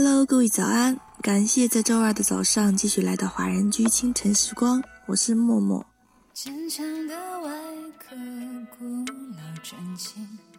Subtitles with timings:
[0.00, 0.96] Hello，各位早安！
[1.20, 5.84] 感谢在周二的早上继续来到华人居清晨时光，我是默默。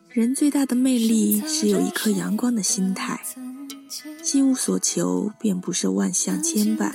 [0.10, 3.22] 人最大的魅力是有一颗阳光的心态，
[4.22, 6.92] 心无所求便不受万象牵绊，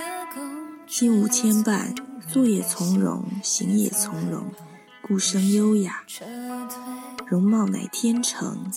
[0.87, 1.97] 心无牵绊，
[2.31, 4.53] 坐也从容，行也从容，
[5.01, 6.03] 孤生优雅，
[7.27, 8.71] 容貌乃天成，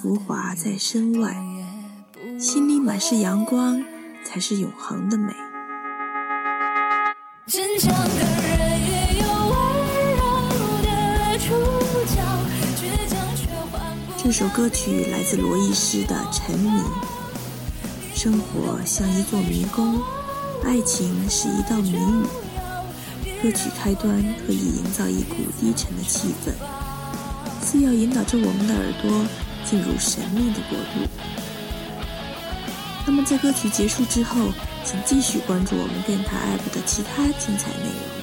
[0.00, 1.36] 浮华在身外。
[2.38, 3.82] 心里满是阳光，
[4.24, 5.34] 才是永恒的美。
[14.16, 16.70] 这首歌曲来自罗艺诗的《沉迷》。
[18.14, 20.00] 生活像一座迷宫，
[20.64, 22.22] 爱情是一道谜语。
[23.42, 26.52] 歌曲开端可以营造一股低沉的气氛，
[27.60, 29.26] 似要引导着我们的耳朵
[29.68, 31.10] 进入神秘的国度。
[33.10, 34.52] 那么在歌曲结束之后，
[34.84, 38.18] 请继续关注我们电台 app 的其他精彩内容。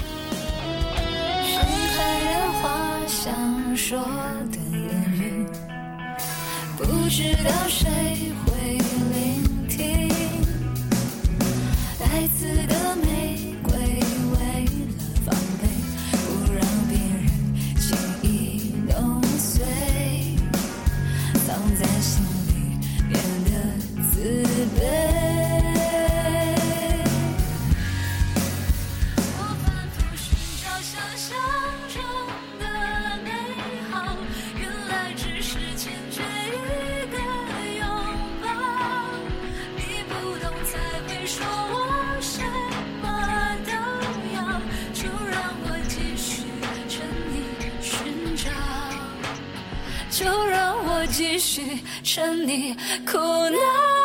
[50.18, 52.74] 就让我继续沉溺
[53.06, 54.05] 苦恼。